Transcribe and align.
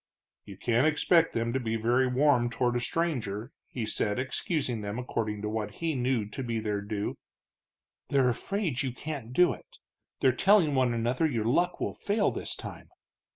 "You 0.45 0.57
can't 0.57 0.87
expect 0.87 1.33
them 1.33 1.53
to 1.53 1.59
be 1.59 1.75
very 1.75 2.07
warm 2.07 2.49
toward 2.49 2.75
a 2.75 2.79
stranger," 2.81 3.51
he 3.67 3.85
said, 3.85 4.17
excusing 4.17 4.81
them 4.81 4.97
according 4.97 5.43
to 5.43 5.47
what 5.49 5.75
he 5.75 5.93
knew 5.93 6.27
to 6.29 6.41
be 6.41 6.57
their 6.57 6.81
due. 6.81 7.19
"They're 8.09 8.29
afraid 8.29 8.81
you 8.81 8.93
can't 8.93 9.31
do 9.31 9.53
it, 9.53 9.77
they're 10.19 10.31
telling 10.31 10.73
one 10.73 10.95
another 10.95 11.27
your 11.27 11.45
luck 11.45 11.79
will 11.79 11.93
fail 11.93 12.31
this 12.31 12.55
time. 12.55 12.89